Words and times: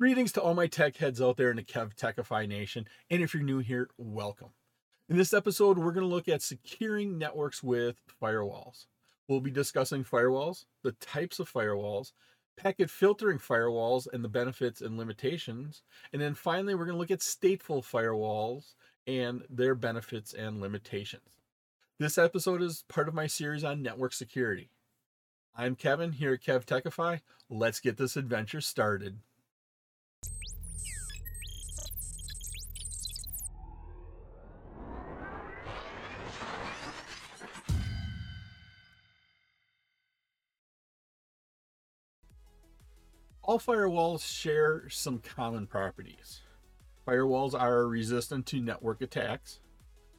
Greetings 0.00 0.30
to 0.30 0.40
all 0.40 0.54
my 0.54 0.68
tech 0.68 0.98
heads 0.98 1.20
out 1.20 1.36
there 1.36 1.50
in 1.50 1.56
the 1.56 1.62
KevTechify 1.64 2.46
Nation, 2.46 2.86
and 3.10 3.20
if 3.20 3.34
you're 3.34 3.42
new 3.42 3.58
here, 3.58 3.90
welcome. 3.98 4.50
In 5.08 5.16
this 5.16 5.32
episode, 5.32 5.76
we're 5.76 5.90
going 5.90 6.08
to 6.08 6.14
look 6.14 6.28
at 6.28 6.40
securing 6.40 7.18
networks 7.18 7.64
with 7.64 7.96
firewalls. 8.22 8.86
We'll 9.26 9.40
be 9.40 9.50
discussing 9.50 10.04
firewalls, 10.04 10.66
the 10.84 10.92
types 10.92 11.40
of 11.40 11.52
firewalls, 11.52 12.12
packet 12.56 12.90
filtering 12.90 13.40
firewalls 13.40 14.06
and 14.12 14.22
the 14.22 14.28
benefits 14.28 14.80
and 14.80 14.96
limitations, 14.96 15.82
and 16.12 16.22
then 16.22 16.34
finally, 16.34 16.76
we're 16.76 16.84
going 16.84 16.94
to 16.94 17.00
look 17.00 17.10
at 17.10 17.18
stateful 17.18 17.84
firewalls 17.84 18.74
and 19.04 19.42
their 19.50 19.74
benefits 19.74 20.32
and 20.32 20.60
limitations. 20.60 21.40
This 21.98 22.18
episode 22.18 22.62
is 22.62 22.84
part 22.86 23.08
of 23.08 23.14
my 23.14 23.26
series 23.26 23.64
on 23.64 23.82
network 23.82 24.12
security. 24.12 24.70
I'm 25.56 25.74
Kevin 25.74 26.12
here 26.12 26.34
at 26.34 26.44
KevTechify. 26.44 27.20
Let's 27.50 27.80
get 27.80 27.96
this 27.96 28.16
adventure 28.16 28.60
started. 28.60 29.18
All 43.48 43.58
firewalls 43.58 44.22
share 44.30 44.90
some 44.90 45.20
common 45.20 45.66
properties. 45.66 46.42
Firewalls 47.06 47.58
are 47.58 47.86
resistant 47.86 48.44
to 48.48 48.60
network 48.60 49.00
attacks. 49.00 49.60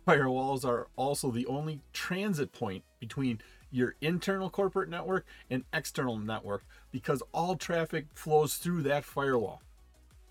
Firewalls 0.07 0.65
are 0.65 0.87
also 0.95 1.29
the 1.29 1.45
only 1.45 1.81
transit 1.93 2.51
point 2.51 2.83
between 2.99 3.39
your 3.69 3.93
internal 4.01 4.49
corporate 4.49 4.89
network 4.89 5.27
and 5.47 5.63
external 5.71 6.17
network 6.17 6.65
because 6.91 7.21
all 7.31 7.55
traffic 7.55 8.07
flows 8.15 8.55
through 8.55 8.81
that 8.81 9.05
firewall. 9.05 9.61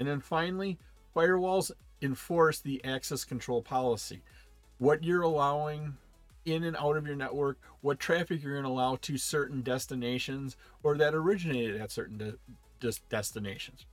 And 0.01 0.09
then 0.09 0.19
finally, 0.19 0.77
firewalls 1.15 1.70
enforce 2.03 2.59
the 2.59 2.84
access 2.84 3.25
control 3.25 3.62
policy. 3.62 4.22
What 4.78 5.05
you're 5.05 5.22
allowing 5.22 5.97
in 6.44 6.65
and 6.65 6.77
out 6.77 6.97
of 6.97 7.06
your 7.06 7.15
network, 7.15 7.59
what 7.81 8.00
traffic 8.00 8.42
you're 8.42 8.55
going 8.55 8.65
to 8.65 8.70
allow 8.70 8.97
to 8.97 9.17
certain 9.19 9.62
destinations 9.62 10.56
or 10.83 10.97
that 10.97 11.15
originated 11.15 11.81
at 11.81 11.92
certain 11.92 12.19
de- 12.19 12.34
destinations. 12.79 13.87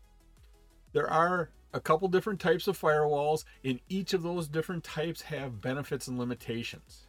There 0.93 1.09
are 1.09 1.49
a 1.73 1.79
couple 1.79 2.07
different 2.07 2.39
types 2.39 2.67
of 2.67 2.79
firewalls, 2.79 3.43
and 3.63 3.79
each 3.89 4.13
of 4.13 4.23
those 4.23 4.47
different 4.47 4.83
types 4.83 5.23
have 5.23 5.61
benefits 5.61 6.07
and 6.07 6.17
limitations. 6.17 7.07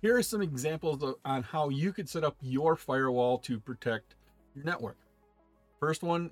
Here 0.00 0.16
are 0.16 0.22
some 0.22 0.42
examples 0.42 1.02
of, 1.02 1.16
on 1.24 1.42
how 1.42 1.70
you 1.70 1.92
could 1.92 2.08
set 2.08 2.24
up 2.24 2.36
your 2.40 2.76
firewall 2.76 3.38
to 3.38 3.58
protect 3.58 4.14
your 4.54 4.64
network. 4.64 4.98
First 5.80 6.02
one, 6.02 6.30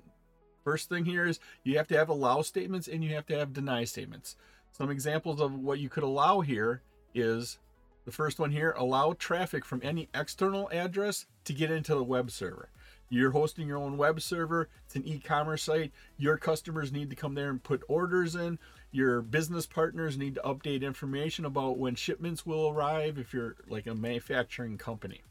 first 0.63 0.89
thing 0.89 1.05
here 1.05 1.25
is 1.25 1.39
you 1.63 1.77
have 1.77 1.87
to 1.87 1.97
have 1.97 2.09
allow 2.09 2.43
statements 2.43 2.87
and 2.87 3.03
you 3.03 3.13
have 3.15 3.25
to 3.25 3.37
have 3.37 3.51
deny 3.51 3.83
statements. 3.83 4.35
Some 4.71 4.89
examples 4.89 5.41
of 5.41 5.53
what 5.55 5.79
you 5.79 5.89
could 5.89 6.03
allow 6.03 6.41
here 6.41 6.81
is 7.13 7.59
the 8.05 8.11
first 8.11 8.39
one 8.39 8.51
here 8.51 8.73
allow 8.77 9.13
traffic 9.13 9.65
from 9.65 9.81
any 9.83 10.09
external 10.13 10.69
address 10.71 11.25
to 11.45 11.53
get 11.53 11.71
into 11.71 11.95
the 11.95 12.03
web 12.03 12.31
server. 12.31 12.69
You're 13.09 13.31
hosting 13.31 13.67
your 13.67 13.77
own 13.77 13.97
web 13.97 14.21
server, 14.21 14.69
it's 14.85 14.95
an 14.95 15.07
e 15.07 15.19
commerce 15.19 15.63
site. 15.63 15.91
Your 16.17 16.37
customers 16.37 16.91
need 16.91 17.09
to 17.09 17.15
come 17.15 17.35
there 17.35 17.49
and 17.49 17.61
put 17.61 17.83
orders 17.87 18.35
in. 18.35 18.57
Your 18.91 19.21
business 19.21 19.65
partners 19.65 20.17
need 20.17 20.35
to 20.35 20.41
update 20.41 20.81
information 20.81 21.45
about 21.45 21.77
when 21.77 21.95
shipments 21.95 22.45
will 22.45 22.69
arrive 22.69 23.17
if 23.17 23.33
you're 23.33 23.55
like 23.67 23.87
a 23.87 23.95
manufacturing 23.95 24.77
company. 24.77 25.21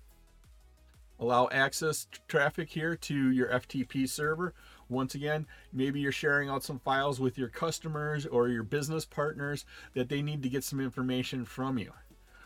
Allow 1.18 1.48
access 1.52 2.08
traffic 2.26 2.70
here 2.70 2.96
to 2.96 3.30
your 3.30 3.48
FTP 3.48 4.08
server. 4.08 4.54
Once 4.88 5.14
again, 5.14 5.46
maybe 5.72 6.00
you're 6.00 6.10
sharing 6.10 6.48
out 6.48 6.64
some 6.64 6.80
files 6.80 7.20
with 7.20 7.38
your 7.38 7.48
customers 7.48 8.26
or 8.26 8.48
your 8.48 8.64
business 8.64 9.04
partners 9.04 9.64
that 9.94 10.08
they 10.08 10.20
need 10.20 10.42
to 10.42 10.48
get 10.48 10.64
some 10.64 10.80
information 10.80 11.44
from 11.44 11.78
you. 11.78 11.92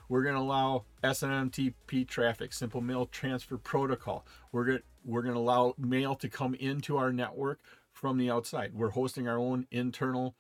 We're 0.09 0.23
going 0.23 0.35
to 0.35 0.41
allow 0.43 0.85
SMTP 1.03 2.07
traffic, 2.07 2.53
Simple 2.53 2.81
Mail 2.81 3.07
Transfer 3.07 3.57
Protocol. 3.57 4.25
We're 4.53 4.65
going 4.65 4.83
we're 5.07 5.23
going 5.23 5.35
to 5.35 5.41
allow 5.41 5.75
mail 5.79 6.17
to 6.17 6.29
come 6.29 6.55
into 6.55 6.97
our 6.97 7.13
network 7.13 7.61
from 7.93 8.19
the 8.19 8.31
outside. 8.31 8.73
We're 8.75 8.91
hosting 8.91 9.29
our 9.29 9.39
own 9.39 9.67
internal 9.71 10.35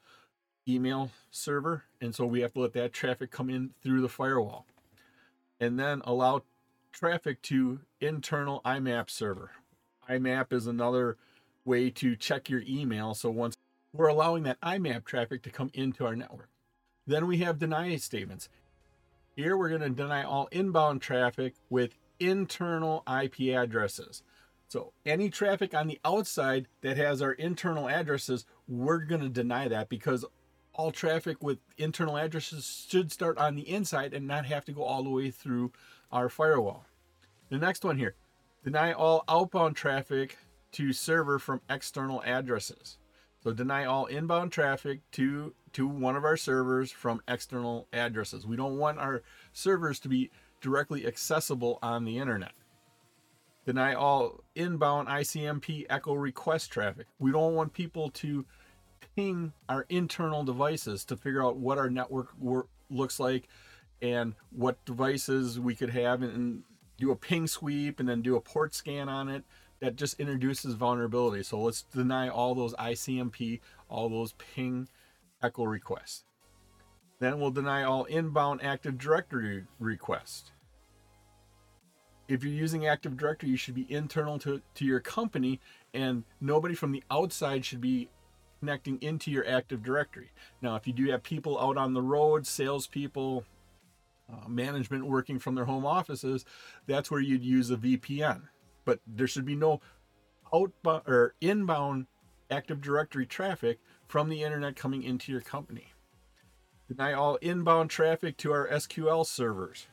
email 0.69 1.11
server, 1.31 1.85
and 2.01 2.15
so 2.15 2.27
we 2.27 2.41
have 2.41 2.53
to 2.55 2.61
let 2.61 2.73
that 2.73 2.93
traffic 2.93 3.31
come 3.31 3.49
in 3.49 3.71
through 3.83 4.03
the 4.03 4.09
firewall. 4.09 4.67
And 5.61 5.79
then 5.79 6.03
allow 6.05 6.43
traffic 6.93 7.41
to 7.43 7.81
internal 8.01 8.61
IMAP 8.65 9.09
server. 9.09 9.53
IMAP 10.11 10.53
is 10.53 10.67
another 10.67 11.17
way 11.65 11.91
to 11.91 12.17
check 12.17 12.51
your 12.51 12.63
email. 12.67 13.15
So 13.15 13.31
once 13.31 13.57
we're 13.93 14.09
allowing 14.09 14.43
that 14.43 14.61
IMAP 14.61 15.05
traffic 15.05 15.43
to 15.45 15.51
come 15.51 15.71
into 15.73 16.05
our 16.05 16.17
network. 16.17 16.49
Then 17.07 17.27
we 17.27 17.39
have 17.39 17.59
deny 17.59 17.97
statements. 17.97 18.49
Here 19.35 19.57
we're 19.57 19.69
going 19.69 19.81
to 19.83 19.91
deny 19.91 20.23
all 20.23 20.49
inbound 20.51 21.03
traffic 21.03 21.55
with 21.71 21.95
internal 22.19 23.05
IP 23.07 23.55
addresses. 23.55 24.23
So 24.69 24.93
any 25.05 25.31
traffic 25.31 25.75
on 25.75 25.87
the 25.87 26.01
outside 26.05 26.67
that 26.81 26.97
has 26.97 27.23
our 27.23 27.33
internal 27.33 27.89
addresses, 27.89 28.47
we're 28.67 28.99
going 28.99 29.21
to 29.21 29.29
deny 29.29 29.69
that 29.69 29.89
because 29.89 30.25
all 30.73 30.91
traffic 30.91 31.43
with 31.43 31.59
internal 31.79 32.19
addresses 32.19 32.87
should 32.89 33.13
start 33.13 33.39
on 33.39 33.55
the 33.55 33.69
inside 33.69 34.13
and 34.13 34.27
not 34.27 34.47
have 34.47 34.65
to 34.67 34.73
go 34.73 34.83
all 34.83 35.03
the 35.03 35.11
way 35.11 35.31
through 35.31 35.73
our 36.13 36.29
firewall. 36.29 36.85
The 37.49 37.59
next 37.59 37.85
one 37.85 37.99
here, 37.99 38.15
deny 38.65 38.93
all 38.93 39.25
outbound 39.29 39.77
traffic 39.77 40.37
to 40.73 40.93
server 40.93 41.39
from 41.39 41.61
external 41.71 42.23
addresses. 42.25 42.99
So 43.43 43.53
deny 43.53 43.85
all 43.85 44.07
inbound 44.07 44.51
traffic 44.51 45.01
to 45.13 45.55
to 45.73 45.87
one 45.87 46.17
of 46.17 46.25
our 46.25 46.37
servers 46.37 46.91
from 46.91 47.23
external 47.29 47.87
addresses. 47.93 48.47
We 48.47 48.57
don't 48.57 48.79
want 48.79 48.99
our 48.99 49.23
servers 49.53 50.01
to 50.01 50.09
be 50.09 50.31
directly 50.61 51.07
accessible 51.07 51.79
on 51.83 52.05
the 52.05 52.19
internet. 52.19 52.53
Deny 53.67 53.95
all 53.95 54.45
inbound 54.55 55.09
ICMP 55.09 55.87
echo 55.91 56.15
request 56.15 56.71
traffic. 56.71 57.09
We 57.19 57.33
don't 57.33 57.57
want 57.57 57.73
people 57.73 58.11
to 58.11 58.47
ping 59.17 59.53
our 59.69 59.85
internal 59.89 60.45
devices 60.45 61.05
to 61.07 61.17
figure 61.17 61.45
out 61.45 61.57
what 61.57 61.77
our 61.77 61.91
network 61.91 62.29
wor- 62.39 62.69
looks 62.91 63.19
like 63.19 63.49
and 64.01 64.35
what 64.51 64.83
devices 64.85 65.59
we 65.59 65.75
could 65.75 65.91
have 65.91 66.23
and 66.23 66.63
do 66.97 67.11
a 67.11 67.17
ping 67.17 67.49
sweep 67.49 67.99
and 67.99 68.09
then 68.09 68.23
do 68.23 68.37
a 68.37 68.41
port 68.41 68.73
scan 68.73 69.09
on 69.09 69.29
it 69.29 69.43
that 69.81 69.97
just 69.97 70.21
introduces 70.21 70.75
vulnerability. 70.75 71.43
So 71.43 71.61
let's 71.61 71.83
deny 71.83 72.29
all 72.29 72.55
those 72.55 72.75
ICMP, 72.75 73.61
all 73.89 74.09
those 74.09 74.35
ping 74.35 74.89
echo 75.43 75.65
requests. 75.65 76.25
Then 77.19 77.41
we'll 77.41 77.51
deny 77.51 77.83
all 77.83 78.05
inbound 78.05 78.63
Active 78.63 78.97
Directory 78.97 79.65
requests. 79.81 80.53
If 82.29 82.43
you're 82.43 82.53
using 82.53 82.87
Active 82.87 83.17
Directory, 83.17 83.51
you 83.51 83.57
should 83.57 83.75
be 83.75 83.87
internal 83.93 84.39
to, 84.41 84.61
to 84.75 84.85
your 84.85 85.01
company, 85.01 85.61
and 85.95 86.25
nobody 86.41 86.75
from 86.75 86.93
the 86.93 87.05
outside 87.11 87.65
should 87.65 87.81
be 87.81 88.09
connecting 88.61 89.01
into 89.01 89.31
your 89.31 89.47
Active 89.47 89.83
Directory. 89.83 90.31
Now, 90.61 90.77
if 90.77 90.87
you 90.87 90.93
do 90.93 91.11
have 91.11 91.23
people 91.23 91.59
out 91.59 91.77
on 91.77 91.95
the 91.95 92.03
road, 92.03 92.47
salespeople, 92.47 93.45
uh, 94.29 94.49
management 94.49 95.07
working 95.07 95.39
from 95.39 95.55
their 95.55 95.67
home 95.67 95.87
offices, 95.87 96.45
that's 96.87 97.11
where 97.11 97.21
you'd 97.21 97.45
use 97.45 97.71
a 97.71 97.77
VPN 97.77 98.43
but 98.87 99.01
there 99.07 99.27
should 99.27 99.45
be 99.45 99.57
no 99.57 99.83
outbound 100.55 101.03
or 101.07 101.35
inbound 101.43 102.07
Active 102.51 102.81
Directory 102.81 103.27
traffic 103.27 103.81
from 104.07 104.31
the 104.31 104.43
internet 104.43 104.77
coming 104.77 105.03
into 105.03 105.31
your 105.33 105.43
company. 105.43 105.93
Deny 106.89 107.13
all 107.13 107.35
inbound 107.37 107.91
traffic 107.91 108.37
to 108.39 108.53
our 108.53 108.69
SQL 108.69 109.27
servers. 109.27 109.89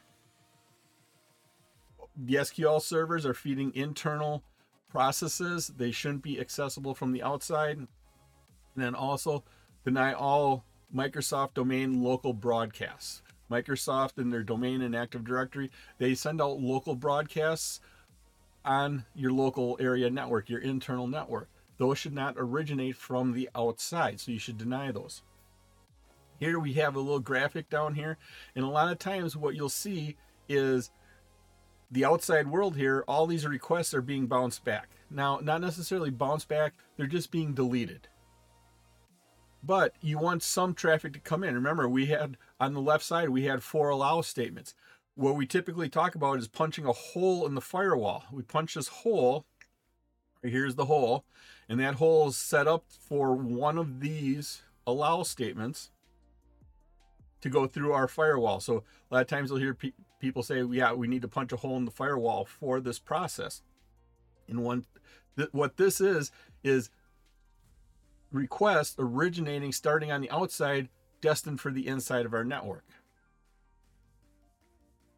The 2.16 2.36
SQL 2.36 2.82
servers 2.82 3.26
are 3.26 3.34
feeding 3.34 3.74
internal 3.76 4.44
processes. 4.90 5.72
They 5.76 5.92
shouldn't 5.92 6.22
be 6.22 6.40
accessible 6.40 6.94
from 6.94 7.12
the 7.12 7.24
outside. 7.24 7.78
And 7.78 7.88
then 8.76 8.96
also 8.96 9.44
deny 9.84 10.14
all 10.14 10.64
Microsoft 10.94 11.56
domain 11.56 12.04
local 12.04 12.34
broadcasts. 12.34 13.22
Microsoft 13.50 14.18
and 14.18 14.32
their 14.32 14.44
domain 14.44 14.82
and 14.82 14.96
Active 14.96 15.24
Directory, 15.24 15.72
they 15.98 16.16
send 16.16 16.42
out 16.42 16.60
local 16.60 16.96
broadcasts 16.96 17.80
on 18.66 19.06
your 19.16 19.32
local 19.32 19.78
area 19.80 20.10
network, 20.10 20.50
your 20.50 20.62
internal 20.62 21.08
network. 21.08 21.50
Those 21.78 21.98
should 21.98 22.14
not 22.14 22.36
originate 22.38 22.96
from 22.96 23.34
the 23.34 23.50
outside, 23.56 24.20
so 24.20 24.32
you 24.32 24.40
should 24.40 24.58
deny 24.58 24.92
those. 24.92 25.24
Here 26.40 26.60
we 26.60 26.74
have 26.74 26.96
a 26.96 27.00
little 27.00 27.20
graphic 27.20 27.70
down 27.70 27.96
here, 27.96 28.18
and 28.56 28.64
a 28.64 28.70
lot 28.70 28.92
of 28.92 29.00
times 29.00 29.36
what 29.36 29.56
you'll 29.56 29.70
see 29.70 30.16
is 30.48 30.92
the 31.94 32.06
outside 32.06 32.48
world 32.48 32.76
here, 32.76 33.04
all 33.08 33.26
these 33.26 33.46
requests 33.46 33.94
are 33.94 34.02
being 34.02 34.28
bounced 34.28 34.64
back. 34.64 34.90
Now, 35.10 35.40
not 35.42 35.62
necessarily 35.62 36.10
bounced 36.10 36.48
back, 36.48 36.74
they're 36.98 37.08
just 37.08 37.32
being 37.32 37.54
deleted. 37.54 38.08
But 39.64 39.96
you 40.02 40.18
want 40.18 40.44
some 40.44 40.74
traffic 40.74 41.14
to 41.14 41.20
come 41.20 41.44
in. 41.44 41.56
Remember, 41.56 41.88
we 41.88 42.08
had 42.08 42.38
on 42.60 42.74
the 42.74 42.82
left 42.82 43.06
side, 43.06 43.30
we 43.30 43.46
had 43.46 43.64
four 43.64 43.90
allow 43.90 44.22
statements 44.22 44.76
what 45.16 45.36
we 45.36 45.46
typically 45.46 45.90
talk 45.90 46.16
about 46.16 46.40
is 46.40 46.48
punching 46.48 46.86
a 46.88 46.92
hole 46.92 47.46
in 47.46 47.54
the 47.54 47.62
firewall. 47.62 48.24
We 48.32 48.42
punch 48.42 48.74
this 48.74 48.88
hole 48.88 49.46
Here's 50.44 50.76
the 50.76 50.86
hole, 50.86 51.24
and 51.70 51.80
that 51.80 51.96
hole 51.96 52.28
is 52.28 52.36
set 52.36 52.68
up 52.68 52.84
for 52.90 53.34
one 53.34 53.78
of 53.78 54.02
these 54.02 54.62
allow 54.86 55.24
statements 55.24 55.90
to 57.40 57.50
go 57.50 57.66
through 57.66 57.94
our 57.94 58.10
firewall. 58.10 58.60
So 58.60 58.84
a 59.10 59.14
lot 59.14 59.22
of 59.22 59.28
times 59.28 59.50
you'll 59.50 59.60
hear 59.60 59.74
pe- 59.74 59.94
people 60.24 60.42
say, 60.42 60.64
"Yeah, 60.64 60.94
we 60.94 61.08
need 61.08 61.22
to 61.24 61.28
punch 61.28 61.52
a 61.52 61.58
hole 61.58 61.76
in 61.76 61.84
the 61.84 61.92
firewall 61.92 62.46
for 62.46 62.80
this 62.80 62.98
process." 62.98 63.62
And 64.48 64.64
one, 64.64 64.86
th- 65.36 65.50
what 65.52 65.76
this 65.76 66.00
is 66.00 66.32
is 66.64 66.90
request 68.32 68.96
originating 68.98 69.74
starting 69.74 70.14
on 70.14 70.22
the 70.22 70.32
outside, 70.32 70.88
destined 71.20 71.60
for 71.60 71.72
the 71.72 71.86
inside 71.88 72.26
of 72.26 72.34
our 72.34 72.46
network. 72.46 72.86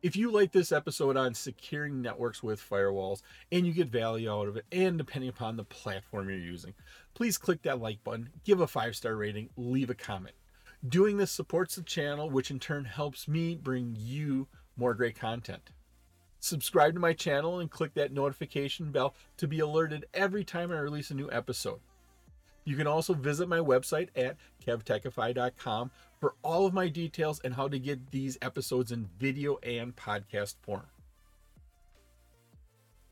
If 0.02 0.16
you 0.16 0.32
like 0.32 0.52
this 0.52 0.72
episode 0.72 1.18
on 1.18 1.36
securing 1.36 2.02
networks 2.02 2.42
with 2.42 2.60
firewalls 2.60 3.22
and 3.52 3.66
you 3.66 3.74
get 3.74 3.90
value 3.90 4.32
out 4.32 4.48
of 4.48 4.58
it, 4.58 4.66
and 4.72 4.98
depending 4.98 5.30
upon 5.30 5.56
the 5.56 5.64
platform 5.64 6.30
you're 6.30 6.40
using, 6.40 6.74
please 7.14 7.38
click 7.38 7.62
that 7.62 7.80
like 7.80 8.04
button, 8.04 8.30
give 8.44 8.60
a 8.60 8.68
five 8.68 8.96
star 8.96 9.16
rating, 9.16 9.50
leave 9.56 9.92
a 9.92 9.96
comment. 9.96 10.36
Doing 10.88 11.18
this 11.18 11.32
supports 11.32 11.76
the 11.76 11.84
channel, 11.84 12.30
which 12.30 12.50
in 12.50 12.60
turn 12.60 12.86
helps 12.86 13.28
me 13.28 13.56
bring 13.56 13.96
you 13.96 14.48
more 14.78 14.94
great 14.94 15.18
content. 15.18 15.72
Subscribe 16.40 16.94
to 16.94 17.00
my 17.00 17.14
channel 17.14 17.60
and 17.60 17.72
click 17.72 17.94
that 17.96 18.14
notification 18.14 18.92
bell 18.92 19.16
to 19.38 19.48
be 19.48 19.60
alerted 19.60 20.06
every 20.14 20.44
time 20.44 20.72
I 20.72 20.78
release 20.78 21.10
a 21.10 21.16
new 21.16 21.30
episode. 21.32 21.80
You 22.66 22.76
can 22.76 22.88
also 22.88 23.14
visit 23.14 23.48
my 23.48 23.60
website 23.60 24.10
at 24.16 24.38
kevtechify.com 24.66 25.92
for 26.20 26.36
all 26.44 26.66
of 26.66 26.74
my 26.74 26.88
details 26.88 27.40
and 27.44 27.54
how 27.54 27.68
to 27.68 27.80
get 27.80 28.12
these 28.12 28.38
episodes 28.42 28.92
in 28.92 29.10
video 29.20 29.58
and 29.64 29.96
podcast 29.96 30.56
form. 30.62 30.88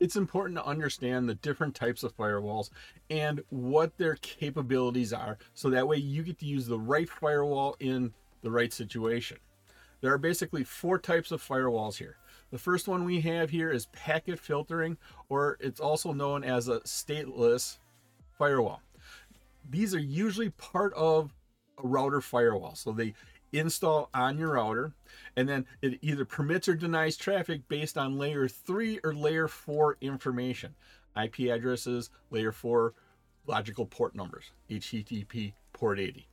It's 0.00 0.16
important 0.16 0.58
to 0.58 0.66
understand 0.66 1.28
the 1.28 1.36
different 1.36 1.74
types 1.74 2.02
of 2.02 2.16
firewalls 2.16 2.70
and 3.10 3.42
what 3.48 3.96
their 3.96 4.16
capabilities 4.16 5.12
are 5.12 5.38
so 5.54 5.70
that 5.70 5.86
way 5.86 5.96
you 5.96 6.22
get 6.22 6.38
to 6.40 6.46
use 6.46 6.66
the 6.66 6.78
right 6.78 7.08
firewall 7.08 7.76
in 7.78 8.12
the 8.42 8.50
right 8.50 8.72
situation. 8.72 9.38
There 10.04 10.12
are 10.12 10.18
basically 10.18 10.64
four 10.64 10.98
types 10.98 11.32
of 11.32 11.42
firewalls 11.42 11.96
here. 11.96 12.18
The 12.50 12.58
first 12.58 12.88
one 12.88 13.06
we 13.06 13.22
have 13.22 13.48
here 13.48 13.70
is 13.70 13.86
packet 13.86 14.38
filtering, 14.38 14.98
or 15.30 15.56
it's 15.60 15.80
also 15.80 16.12
known 16.12 16.44
as 16.44 16.68
a 16.68 16.80
stateless 16.80 17.78
firewall. 18.38 18.82
These 19.70 19.94
are 19.94 19.98
usually 19.98 20.50
part 20.50 20.92
of 20.92 21.32
a 21.82 21.88
router 21.88 22.20
firewall. 22.20 22.74
So 22.74 22.92
they 22.92 23.14
install 23.52 24.10
on 24.12 24.36
your 24.36 24.52
router 24.52 24.92
and 25.38 25.48
then 25.48 25.64
it 25.80 25.98
either 26.02 26.26
permits 26.26 26.68
or 26.68 26.74
denies 26.74 27.16
traffic 27.16 27.66
based 27.68 27.96
on 27.96 28.18
layer 28.18 28.46
3 28.46 29.00
or 29.04 29.14
layer 29.14 29.48
4 29.48 29.96
information 30.02 30.74
ip 31.16 31.38
addresses 31.38 32.10
layer 32.30 32.50
4 32.50 32.92
logical 33.46 33.86
port 33.86 34.16
numbers 34.16 34.50
http 34.68 35.52
port 35.72 36.00
80 36.00 36.26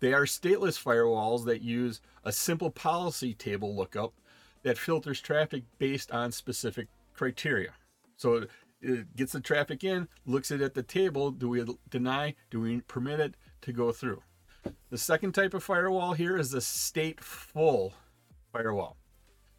they 0.00 0.12
are 0.12 0.24
stateless 0.24 0.82
firewalls 0.82 1.44
that 1.44 1.62
use 1.62 2.00
a 2.24 2.32
simple 2.32 2.70
policy 2.70 3.34
table 3.34 3.74
lookup 3.74 4.12
that 4.62 4.78
filters 4.78 5.20
traffic 5.20 5.62
based 5.78 6.10
on 6.12 6.32
specific 6.32 6.88
criteria 7.14 7.70
so 8.16 8.46
it 8.80 9.16
gets 9.16 9.32
the 9.32 9.40
traffic 9.40 9.82
in 9.82 10.08
looks 10.26 10.50
at 10.50 10.60
it 10.60 10.64
at 10.64 10.74
the 10.74 10.82
table 10.82 11.30
do 11.30 11.48
we 11.48 11.64
deny 11.90 12.34
do 12.50 12.60
we 12.60 12.80
permit 12.82 13.20
it 13.20 13.34
to 13.60 13.72
go 13.72 13.92
through 13.92 14.22
the 14.90 14.98
second 14.98 15.32
type 15.32 15.54
of 15.54 15.62
firewall 15.62 16.14
here 16.14 16.36
is 16.36 16.50
the 16.50 16.58
stateful 16.58 17.92
firewall. 18.52 18.96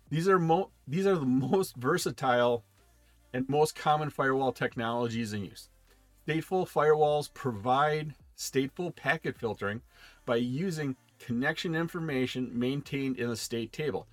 These 0.10 0.28
are 0.28 0.40
mo- 0.40 0.72
these 0.88 1.06
are 1.06 1.16
the 1.16 1.26
most 1.26 1.76
versatile 1.76 2.64
and 3.34 3.48
most 3.48 3.76
common 3.76 4.10
firewall 4.10 4.52
technologies 4.52 5.34
in 5.34 5.46
use. 5.46 5.70
Stateful 6.28 6.68
firewalls 6.68 7.34
provide 7.34 8.16
stateful 8.38 8.96
packet 8.96 9.38
filtering 9.38 9.82
by 10.30 10.36
using 10.36 10.96
connection 11.18 11.74
information 11.74 12.52
maintained 12.54 13.18
in 13.18 13.32
a 13.32 13.36
state 13.36 13.74
table. 13.74 14.06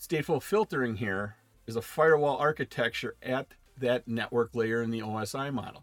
Stateful 0.00 0.40
filtering 0.40 0.94
here 0.94 1.34
is 1.66 1.74
a 1.74 1.82
firewall 1.82 2.36
architecture 2.36 3.16
at 3.24 3.48
that 3.80 4.06
network 4.06 4.54
layer 4.54 4.82
in 4.82 4.92
the 4.92 5.00
OSI 5.00 5.52
model. 5.52 5.82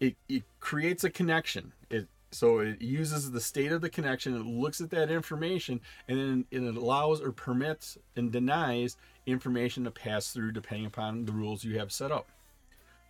It, 0.00 0.16
it 0.28 0.42
creates 0.58 1.04
a 1.04 1.10
connection. 1.10 1.72
It 1.88 2.08
so 2.32 2.58
it 2.58 2.82
uses 2.82 3.30
the 3.30 3.40
state 3.40 3.70
of 3.70 3.80
the 3.80 3.88
connection, 3.88 4.34
it 4.34 4.44
looks 4.44 4.80
at 4.80 4.90
that 4.90 5.08
information, 5.08 5.80
and 6.08 6.18
then 6.18 6.44
it 6.50 6.76
allows 6.76 7.20
or 7.20 7.30
permits 7.30 7.96
and 8.16 8.32
denies 8.32 8.96
information 9.24 9.84
to 9.84 9.92
pass 9.92 10.32
through 10.32 10.50
depending 10.50 10.86
upon 10.86 11.26
the 11.26 11.32
rules 11.32 11.62
you 11.62 11.78
have 11.78 11.92
set 11.92 12.10
up. 12.10 12.26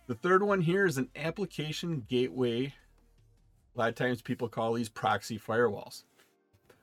The 0.05 0.13
third 0.13 0.43
one 0.43 0.61
here 0.61 0.85
is 0.85 0.99
an 0.99 1.09
application 1.15 2.05
gateway. 2.07 2.75
A 3.79 3.83
lot 3.83 3.89
of 3.89 3.95
times 3.95 4.21
people 4.21 4.49
call 4.49 4.73
these 4.73 4.89
proxy 4.89 5.39
firewalls. 5.39 6.03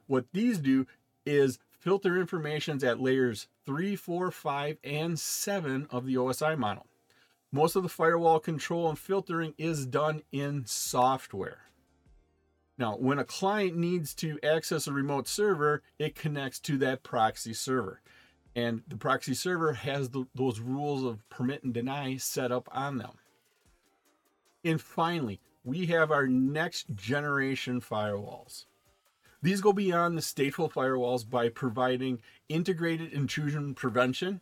What 0.07 0.25
these 0.33 0.57
do 0.57 0.87
is 1.27 1.59
filter 1.79 2.19
informations 2.19 2.83
at 2.83 3.03
layers 3.03 3.49
3, 3.67 3.97
4, 3.97 4.31
5, 4.31 4.79
and 4.83 5.21
7 5.21 5.89
of 5.91 6.07
the 6.07 6.15
OSI 6.15 6.57
model. 6.57 6.87
Most 7.53 7.77
of 7.77 7.83
the 7.83 7.91
firewall 7.91 8.41
control 8.41 8.89
and 8.89 8.99
filtering 8.99 9.53
is 9.59 9.85
done 9.85 10.23
in 10.33 10.65
software. 10.65 11.65
Now, 12.79 12.97
when 12.97 13.19
a 13.19 13.25
client 13.25 13.77
needs 13.77 14.15
to 14.15 14.39
access 14.43 14.87
a 14.87 14.93
remote 14.93 15.29
server, 15.29 15.83
it 15.99 16.15
connects 16.15 16.61
to 16.61 16.79
that 16.79 17.03
proxy 17.03 17.53
server. 17.53 18.01
And 18.55 18.85
the 18.89 18.97
proxy 18.97 19.35
server 19.35 19.75
has 19.75 20.09
the, 20.09 20.27
those 20.35 20.61
rules 20.61 21.05
of 21.05 21.29
permit 21.29 21.63
and 21.63 21.75
deny 21.75 22.17
set 22.17 22.51
up 22.51 22.71
on 22.73 22.97
them. 22.97 23.19
And 24.65 24.81
finally, 24.81 25.41
we 25.67 25.87
have 25.87 26.13
our 26.13 26.29
next 26.29 26.95
generation 26.95 27.81
firewalls. 27.81 28.67
These 29.43 29.61
go 29.61 29.73
beyond 29.73 30.17
the 30.17 30.23
stateful 30.23 30.73
firewalls 30.73 31.29
by 31.29 31.49
providing 31.49 32.21
integrated 32.49 33.13
intrusion 33.13 33.75
prevention, 33.75 34.41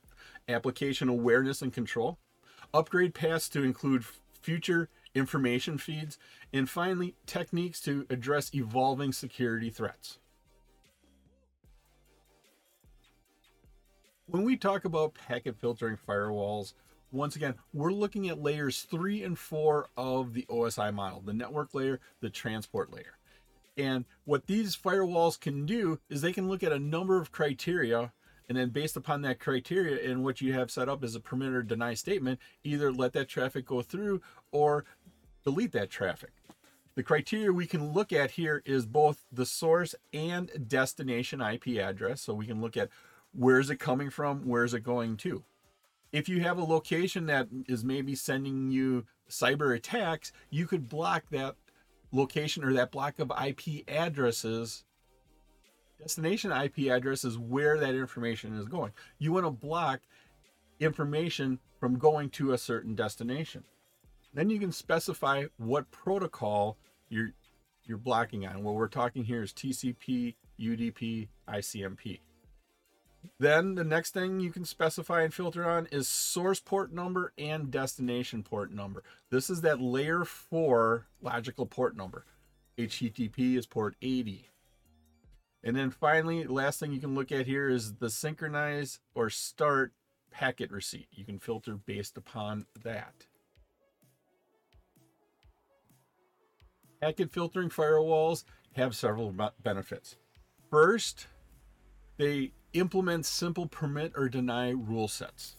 application 0.49 1.09
awareness 1.09 1.63
and 1.63 1.73
control, 1.73 2.19
upgrade 2.75 3.15
paths 3.15 3.49
to 3.49 3.63
include 3.63 4.05
future 4.43 4.91
information 5.15 5.79
feeds, 5.79 6.19
and 6.53 6.69
finally, 6.69 7.15
techniques 7.25 7.81
to 7.81 8.07
address 8.11 8.55
evolving 8.55 9.13
security 9.13 9.71
threats. 9.71 10.19
When 14.27 14.43
we 14.43 14.59
talk 14.59 14.85
about 14.85 15.15
packet 15.15 15.57
filtering 15.57 15.97
firewalls, 15.97 16.75
once 17.15 17.37
again, 17.37 17.55
we're 17.73 17.93
looking 17.93 18.29
at 18.29 18.43
layers 18.43 18.83
three 18.83 19.23
and 19.23 19.39
four 19.39 19.89
of 19.97 20.35
the 20.35 20.45
OSI 20.49 20.93
model 20.93 21.21
the 21.21 21.33
network 21.33 21.73
layer, 21.75 22.01
the 22.21 22.31
transport 22.31 22.93
layer. 22.93 23.19
And 23.77 24.05
what 24.25 24.47
these 24.47 24.77
firewalls 24.77 25.39
can 25.39 25.67
do 25.67 26.01
is 26.09 26.21
they 26.21 26.33
can 26.33 26.49
look 26.49 26.63
at 26.63 26.73
a 26.73 26.79
number 26.79 27.21
of 27.21 27.33
criteria 27.33 28.13
and 28.49 28.59
then 28.59 28.71
based 28.71 28.97
upon 28.97 29.23
that 29.23 29.41
criteria 29.41 30.11
and 30.11 30.23
what 30.23 30.41
you 30.41 30.53
have 30.53 30.71
set 30.71 30.89
up 30.89 31.03
as 31.03 31.15
a 31.15 31.21
permit 31.21 31.55
or 31.55 31.63
deny 31.63 31.95
statement, 31.95 32.39
either 32.63 32.93
let 32.93 33.13
that 33.15 33.29
traffic 33.29 33.65
go 33.65 33.81
through 33.81 34.21
or 34.53 34.85
delete 35.45 35.73
that 35.73 35.91
traffic. 35.91 36.33
The 36.95 37.03
criteria 37.03 37.53
we 37.53 37.67
can 37.67 37.93
look 37.93 38.13
at 38.13 38.33
here 38.33 38.63
is 38.65 38.87
both 38.87 39.25
the 39.33 39.47
source 39.47 39.95
and 40.13 40.69
destination 40.69 41.41
IP 41.41 41.79
address. 41.79 42.21
So 42.21 42.35
we 42.35 42.47
can 42.47 42.61
look 42.61 42.77
at 42.77 42.91
where 43.33 43.59
is 43.59 43.71
it 43.71 43.81
coming 43.81 44.11
from, 44.11 44.47
where 44.47 44.65
is 44.65 44.75
it 44.75 44.85
going 44.85 45.17
to. 45.19 45.43
If 46.15 46.29
you 46.29 46.43
have 46.43 46.59
a 46.59 46.65
location 46.65 47.27
that 47.27 47.49
is 47.67 47.83
maybe 47.83 48.15
sending 48.15 48.71
you 48.71 49.05
cyber 49.29 49.75
attacks, 49.75 50.31
you 50.49 50.65
could 50.65 50.89
block 50.89 51.25
that 51.33 51.57
location 52.13 52.63
or 52.63 52.73
that 52.75 52.93
block 52.93 53.19
of 53.19 53.33
IP 53.45 53.83
addresses. 53.89 54.85
Destination 55.99 56.53
IP 56.53 56.89
address 56.93 57.25
is 57.25 57.37
where 57.37 57.77
that 57.79 57.97
information 57.97 58.57
is 58.57 58.67
going. 58.67 58.93
You 59.19 59.33
want 59.33 59.45
to 59.45 59.51
block 59.51 60.03
information 60.79 61.59
from 61.81 61.99
going 61.99 62.31
to 62.31 62.53
a 62.53 62.59
certain 62.59 62.95
destination. 62.95 63.65
Then 64.33 64.51
you 64.51 64.61
can 64.61 64.71
specify 64.71 65.47
what 65.57 65.91
protocol 65.91 66.79
you're 67.09 67.33
you're 67.83 67.99
blocking 67.99 68.47
on. 68.47 68.63
What 68.63 68.77
we're 68.77 68.87
talking 68.87 69.25
here 69.25 69.43
is 69.43 69.53
TCP, 69.53 70.37
UDP, 70.61 71.27
ICMP. 71.49 72.21
Then 73.39 73.75
the 73.75 73.85
next 73.85 74.13
thing 74.13 74.41
you 74.41 74.51
can 74.51 74.65
specify 74.65 75.23
and 75.23 75.33
filter 75.33 75.69
on 75.69 75.87
is 75.87 76.09
source 76.09 76.61
port 76.61 76.93
number 76.93 77.33
and 77.39 77.71
destination 77.71 78.43
port 78.43 78.73
number. 78.73 79.03
This 79.31 79.51
is 79.51 79.63
that 79.63 79.81
layer 79.81 80.25
4 80.25 81.07
logical 81.21 81.67
port 81.67 81.97
number. 81.97 82.25
HTTP 82.79 83.57
is 83.57 83.67
port 83.67 83.97
80. 84.03 84.49
And 85.63 85.75
then 85.75 85.91
finally, 85.91 86.45
last 86.45 86.81
thing 86.81 86.93
you 86.93 87.01
can 87.01 87.15
look 87.15 87.33
at 87.33 87.47
here 87.47 87.69
is 87.69 87.95
the 87.95 88.11
synchronize 88.11 89.01
or 89.15 89.31
start 89.31 89.93
packet 90.31 90.71
receipt. 90.71 91.09
You 91.13 91.25
can 91.25 91.39
filter 91.39 91.77
based 91.77 92.19
upon 92.19 92.67
that. 92.83 93.27
Packet 97.01 97.31
filtering 97.31 97.71
firewalls 97.71 98.45
have 98.73 98.95
several 98.95 99.35
benefits. 99.63 100.17
First, 100.71 101.29
they 102.19 102.53
implement 102.75 103.25
simple 103.25 103.67
permit 103.67 104.13
or 104.15 104.29
deny 104.29 104.71
rule 104.71 105.09
sets. 105.09 105.57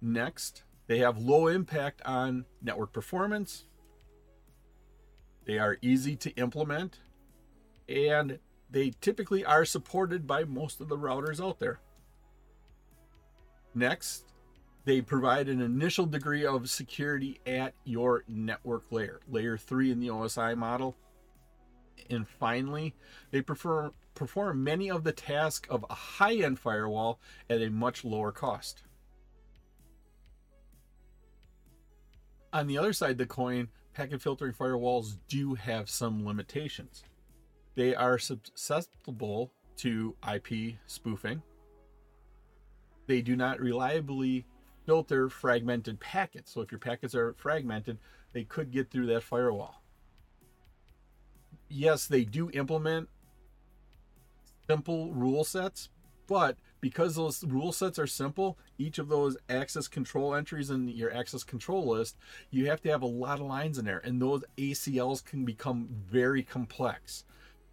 Next, 0.00 0.64
they 0.88 0.98
have 0.98 1.18
low 1.18 1.46
impact 1.46 2.02
on 2.04 2.44
network 2.60 2.92
performance. 2.92 3.64
They 5.44 5.58
are 5.58 5.78
easy 5.80 6.16
to 6.16 6.30
implement 6.30 6.98
and 7.88 8.38
they 8.70 8.92
typically 9.00 9.44
are 9.44 9.64
supported 9.64 10.26
by 10.26 10.44
most 10.44 10.80
of 10.80 10.88
the 10.88 10.96
routers 10.96 11.44
out 11.44 11.58
there. 11.58 11.80
Next, 13.74 14.24
they 14.84 15.00
provide 15.00 15.48
an 15.48 15.60
initial 15.60 16.06
degree 16.06 16.44
of 16.44 16.68
security 16.68 17.40
at 17.46 17.74
your 17.84 18.24
network 18.26 18.84
layer, 18.90 19.20
layer 19.28 19.56
3 19.56 19.92
in 19.92 20.00
the 20.00 20.08
OSI 20.08 20.56
model. 20.56 20.96
And 22.10 22.28
finally, 22.28 22.94
they 23.30 23.42
prefer, 23.42 23.90
perform 24.14 24.64
many 24.64 24.90
of 24.90 25.04
the 25.04 25.12
tasks 25.12 25.68
of 25.68 25.84
a 25.88 25.94
high 25.94 26.36
end 26.36 26.58
firewall 26.58 27.20
at 27.48 27.62
a 27.62 27.70
much 27.70 28.04
lower 28.04 28.32
cost. 28.32 28.82
On 32.52 32.66
the 32.66 32.76
other 32.76 32.92
side 32.92 33.12
of 33.12 33.18
the 33.18 33.26
coin, 33.26 33.68
packet 33.94 34.20
filtering 34.20 34.52
firewalls 34.52 35.16
do 35.28 35.54
have 35.54 35.88
some 35.88 36.26
limitations. 36.26 37.04
They 37.74 37.94
are 37.94 38.18
susceptible 38.18 39.52
to 39.78 40.14
IP 40.30 40.74
spoofing. 40.86 41.42
They 43.06 43.22
do 43.22 43.36
not 43.36 43.60
reliably 43.60 44.46
filter 44.86 45.28
fragmented 45.28 46.00
packets. 46.00 46.52
So 46.52 46.60
if 46.60 46.70
your 46.70 46.78
packets 46.78 47.14
are 47.14 47.34
fragmented, 47.38 47.98
they 48.32 48.44
could 48.44 48.70
get 48.70 48.90
through 48.90 49.06
that 49.06 49.22
firewall. 49.22 49.81
Yes, 51.74 52.06
they 52.06 52.24
do 52.24 52.50
implement 52.50 53.08
simple 54.68 55.10
rule 55.14 55.42
sets, 55.42 55.88
but 56.26 56.58
because 56.82 57.16
those 57.16 57.42
rule 57.44 57.72
sets 57.72 57.98
are 57.98 58.06
simple, 58.06 58.58
each 58.76 58.98
of 58.98 59.08
those 59.08 59.38
access 59.48 59.88
control 59.88 60.34
entries 60.34 60.68
in 60.68 60.88
your 60.88 61.14
access 61.14 61.42
control 61.42 61.88
list, 61.88 62.18
you 62.50 62.66
have 62.66 62.82
to 62.82 62.90
have 62.90 63.00
a 63.00 63.06
lot 63.06 63.40
of 63.40 63.46
lines 63.46 63.78
in 63.78 63.86
there, 63.86 64.02
and 64.04 64.20
those 64.20 64.44
ACLs 64.58 65.24
can 65.24 65.46
become 65.46 65.88
very 65.90 66.42
complex. 66.42 67.24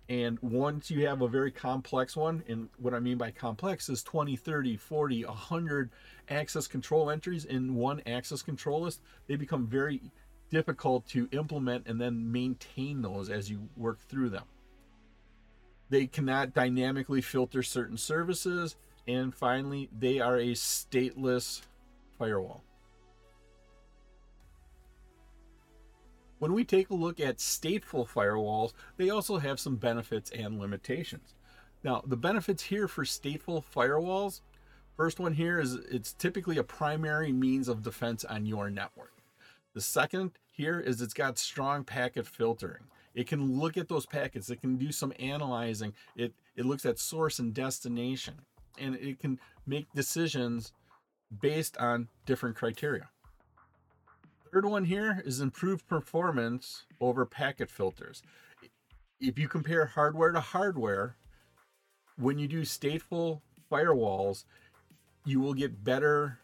And 0.08 0.40
once 0.42 0.90
you 0.90 1.06
have 1.06 1.22
a 1.22 1.28
very 1.28 1.52
complex 1.52 2.16
one, 2.16 2.42
and 2.48 2.70
what 2.78 2.94
I 2.94 3.00
mean 3.00 3.18
by 3.18 3.32
complex 3.32 3.90
is 3.90 4.02
20, 4.02 4.38
30, 4.38 4.78
40, 4.78 5.26
100 5.26 5.92
access 6.30 6.68
control 6.68 7.10
entries 7.10 7.44
in 7.44 7.76
one 7.76 8.02
access 8.06 8.42
control 8.42 8.84
list, 8.84 9.02
they 9.28 9.36
become 9.36 9.68
very 9.68 10.02
difficult 10.50 11.08
to 11.10 11.30
implement 11.32 11.88
and 11.88 12.00
then 12.00 12.32
maintain 12.32 13.02
those 13.02 13.30
as 13.30 13.50
you 13.50 13.70
work 13.78 14.00
through 14.00 14.30
them. 14.30 14.46
They 15.90 16.08
cannot 16.08 16.54
dynamically 16.54 17.22
filter 17.22 17.64
certain 17.64 17.98
services. 17.98 18.76
And 19.08 19.34
finally, 19.34 19.90
they 19.98 20.20
are 20.20 20.38
a 20.38 20.52
stateless 20.52 21.62
firewall. 22.20 22.62
When 26.38 26.54
we 26.54 26.64
take 26.64 26.90
a 26.90 26.96
look 26.96 27.20
at 27.20 27.38
stateful 27.38 28.08
firewalls, 28.08 28.74
they 28.98 29.10
also 29.10 29.38
have 29.38 29.60
some 29.60 29.76
benefits 29.78 30.30
and 30.32 30.60
limitations. 30.60 31.34
Now, 31.84 32.04
the 32.06 32.16
benefits 32.16 32.64
here 32.64 32.88
for 32.88 33.04
stateful 33.04 33.64
firewalls, 33.76 34.42
first 34.96 35.20
one 35.20 35.34
here 35.34 35.60
is 35.60 35.74
it's 35.74 36.14
typically 36.14 36.58
a 36.58 36.64
primary 36.64 37.32
means 37.32 37.68
of 37.68 37.82
defense 37.82 38.24
on 38.24 38.46
your 38.46 38.70
network. 38.70 39.19
The 39.80 39.84
second 39.84 40.32
here 40.52 40.82
is 40.82 41.02
it's 41.02 41.14
got 41.14 41.38
strong 41.38 41.86
packet 41.86 42.28
filtering. 42.28 42.84
It 43.16 43.28
can 43.28 43.58
look 43.62 43.78
at 43.78 43.88
those 43.88 44.06
packets, 44.06 44.50
it 44.50 44.60
can 44.60 44.76
do 44.76 44.92
some 44.92 45.14
analyzing. 45.20 45.94
It 46.18 46.34
it 46.58 46.66
looks 46.66 46.86
at 46.86 47.00
source 47.00 47.40
and 47.40 47.54
destination 47.54 48.34
and 48.78 48.96
it 48.96 49.20
can 49.20 49.40
make 49.66 49.90
decisions 49.94 50.74
based 51.40 51.78
on 51.78 52.10
different 52.26 52.58
criteria. 52.58 53.08
Third 54.52 54.66
one 54.66 54.84
here 54.84 55.24
is 55.26 55.40
improved 55.40 55.88
performance 55.88 56.84
over 57.00 57.26
packet 57.26 57.72
filters. 57.72 58.22
If 59.22 59.40
you 59.40 59.48
compare 59.48 59.86
hardware 59.86 60.34
to 60.34 60.42
hardware, 60.42 61.16
when 62.18 62.38
you 62.38 62.50
do 62.50 62.64
stateful 62.64 63.40
firewalls, 63.72 64.44
you 65.24 65.40
will 65.40 65.54
get 65.54 65.86
better 65.86 66.40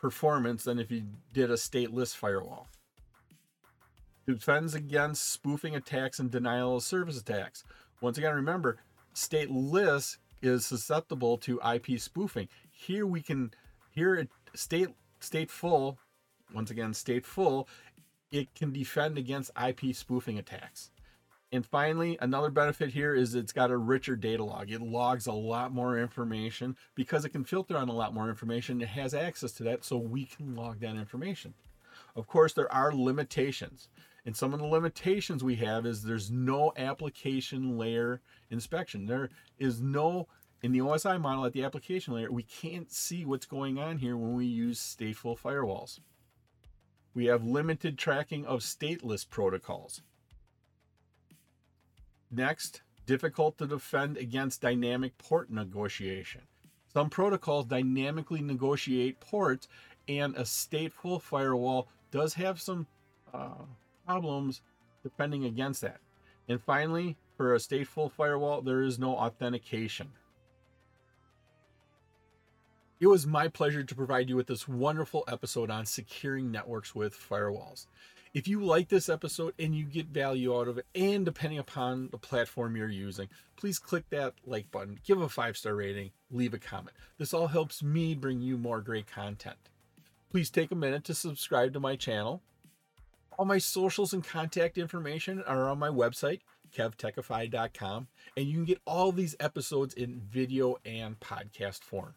performance 0.00 0.62
than 0.62 0.78
if 0.78 0.92
you 0.92 1.02
did 1.32 1.50
a 1.50 1.54
stateless 1.54 2.14
firewall. 2.14 2.68
Defends 4.26 4.74
against 4.74 5.30
spoofing 5.30 5.76
attacks 5.76 6.18
and 6.18 6.30
denial 6.30 6.76
of 6.76 6.82
service 6.82 7.18
attacks. 7.20 7.64
Once 8.00 8.18
again, 8.18 8.34
remember, 8.34 8.78
stateless 9.14 10.18
is 10.42 10.66
susceptible 10.66 11.38
to 11.38 11.60
IP 11.74 12.00
spoofing. 12.00 12.48
Here 12.70 13.06
we 13.06 13.22
can, 13.22 13.52
here 13.90 14.14
it 14.14 14.28
state 14.54 14.88
stateful 15.20 15.96
once 16.54 16.70
again, 16.70 16.92
stateful, 16.92 17.66
it 18.30 18.54
can 18.54 18.72
defend 18.72 19.18
against 19.18 19.50
IP 19.62 19.94
spoofing 19.94 20.38
attacks. 20.38 20.90
And 21.52 21.64
finally, 21.64 22.18
another 22.20 22.50
benefit 22.50 22.90
here 22.90 23.14
is 23.14 23.34
it's 23.34 23.52
got 23.52 23.70
a 23.70 23.76
richer 23.76 24.16
data 24.16 24.42
log. 24.42 24.70
It 24.70 24.82
logs 24.82 25.26
a 25.26 25.32
lot 25.32 25.72
more 25.72 25.98
information 25.98 26.76
because 26.94 27.24
it 27.24 27.30
can 27.30 27.44
filter 27.44 27.76
on 27.76 27.88
a 27.88 27.94
lot 27.94 28.12
more 28.12 28.28
information. 28.28 28.80
It 28.82 28.88
has 28.88 29.14
access 29.14 29.52
to 29.52 29.62
that, 29.64 29.84
so 29.84 29.96
we 29.96 30.24
can 30.24 30.56
log 30.56 30.80
that 30.80 30.96
information. 30.96 31.54
Of 32.16 32.26
course, 32.26 32.52
there 32.52 32.72
are 32.72 32.92
limitations. 32.92 33.88
And 34.26 34.36
some 34.36 34.52
of 34.52 34.58
the 34.58 34.66
limitations 34.66 35.44
we 35.44 35.54
have 35.56 35.86
is 35.86 36.02
there's 36.02 36.32
no 36.32 36.72
application 36.76 37.78
layer 37.78 38.20
inspection. 38.50 39.06
There 39.06 39.30
is 39.56 39.80
no, 39.80 40.26
in 40.62 40.72
the 40.72 40.80
OSI 40.80 41.20
model 41.20 41.46
at 41.46 41.52
the 41.52 41.62
application 41.62 42.12
layer, 42.12 42.30
we 42.32 42.42
can't 42.42 42.90
see 42.90 43.24
what's 43.24 43.46
going 43.46 43.78
on 43.78 43.98
here 43.98 44.16
when 44.16 44.34
we 44.34 44.46
use 44.46 44.80
stateful 44.80 45.38
firewalls. 45.38 46.00
We 47.14 47.26
have 47.26 47.44
limited 47.44 47.96
tracking 47.96 48.44
of 48.44 48.60
stateless 48.60 49.26
protocols. 49.26 50.02
Next, 52.28 52.82
difficult 53.06 53.56
to 53.58 53.66
defend 53.66 54.16
against 54.16 54.60
dynamic 54.60 55.16
port 55.18 55.50
negotiation. 55.50 56.42
Some 56.92 57.10
protocols 57.10 57.66
dynamically 57.66 58.42
negotiate 58.42 59.20
ports, 59.20 59.68
and 60.08 60.34
a 60.34 60.42
stateful 60.42 61.22
firewall 61.22 61.86
does 62.10 62.34
have 62.34 62.60
some 62.60 62.88
uh, 63.32 63.66
problems 64.06 64.62
defending 65.02 65.44
against 65.44 65.80
that. 65.82 65.98
And 66.48 66.62
finally, 66.62 67.16
for 67.36 67.54
a 67.54 67.58
stateful 67.58 68.10
firewall, 68.10 68.62
there 68.62 68.82
is 68.82 68.98
no 68.98 69.16
authentication. 69.16 70.08
It 72.98 73.08
was 73.08 73.26
my 73.26 73.48
pleasure 73.48 73.84
to 73.84 73.94
provide 73.94 74.28
you 74.28 74.36
with 74.36 74.46
this 74.46 74.66
wonderful 74.66 75.24
episode 75.28 75.70
on 75.70 75.84
securing 75.84 76.50
networks 76.50 76.94
with 76.94 77.14
firewalls. 77.14 77.86
If 78.32 78.48
you 78.48 78.64
like 78.64 78.88
this 78.88 79.08
episode 79.08 79.54
and 79.58 79.74
you 79.74 79.84
get 79.84 80.06
value 80.06 80.58
out 80.58 80.68
of 80.68 80.78
it, 80.78 80.86
and 80.94 81.24
depending 81.24 81.58
upon 81.58 82.08
the 82.10 82.18
platform 82.18 82.76
you're 82.76 82.88
using, 82.88 83.28
please 83.56 83.78
click 83.78 84.04
that 84.10 84.34
like 84.46 84.70
button, 84.70 84.98
give 85.04 85.20
a 85.20 85.28
five 85.28 85.56
star 85.56 85.74
rating, 85.74 86.10
leave 86.30 86.54
a 86.54 86.58
comment. 86.58 86.96
This 87.18 87.34
all 87.34 87.48
helps 87.48 87.82
me 87.82 88.14
bring 88.14 88.40
you 88.40 88.56
more 88.56 88.80
great 88.80 89.06
content. 89.06 89.56
Please 90.30 90.50
take 90.50 90.70
a 90.70 90.74
minute 90.74 91.04
to 91.04 91.14
subscribe 91.14 91.72
to 91.74 91.80
my 91.80 91.96
channel. 91.96 92.42
All 93.38 93.44
my 93.44 93.58
socials 93.58 94.14
and 94.14 94.24
contact 94.24 94.78
information 94.78 95.42
are 95.46 95.68
on 95.68 95.78
my 95.78 95.88
website, 95.88 96.40
kevtechify.com, 96.74 98.06
and 98.36 98.46
you 98.46 98.54
can 98.54 98.64
get 98.64 98.80
all 98.86 99.12
these 99.12 99.36
episodes 99.38 99.92
in 99.94 100.22
video 100.30 100.76
and 100.86 101.20
podcast 101.20 101.82
form. 101.82 102.14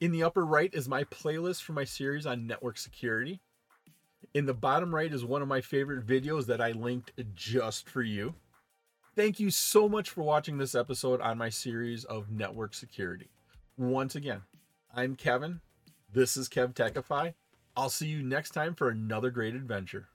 In 0.00 0.10
the 0.10 0.22
upper 0.22 0.46
right 0.46 0.72
is 0.72 0.88
my 0.88 1.04
playlist 1.04 1.62
for 1.62 1.74
my 1.74 1.84
series 1.84 2.26
on 2.26 2.46
network 2.46 2.78
security. 2.78 3.40
In 4.34 4.46
the 4.46 4.54
bottom 4.54 4.94
right 4.94 5.12
is 5.12 5.24
one 5.24 5.42
of 5.42 5.48
my 5.48 5.60
favorite 5.60 6.06
videos 6.06 6.46
that 6.46 6.60
I 6.60 6.72
linked 6.72 7.12
just 7.34 7.88
for 7.88 8.02
you. 8.02 8.34
Thank 9.14 9.38
you 9.38 9.50
so 9.50 9.90
much 9.90 10.08
for 10.08 10.22
watching 10.22 10.56
this 10.56 10.74
episode 10.74 11.20
on 11.20 11.36
my 11.36 11.50
series 11.50 12.04
of 12.04 12.30
network 12.30 12.72
security. 12.72 13.28
Once 13.76 14.14
again, 14.14 14.40
I'm 14.94 15.16
Kevin. 15.16 15.60
This 16.10 16.36
is 16.38 16.48
KevTechify. 16.48 17.34
I'll 17.76 17.88
see 17.88 18.08
you 18.08 18.22
next 18.22 18.50
time 18.50 18.74
for 18.74 18.90
another 18.90 19.30
great 19.30 19.54
adventure. 19.54 20.08